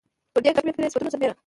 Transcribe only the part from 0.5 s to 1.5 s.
ګډو فطري صفتونو سربېره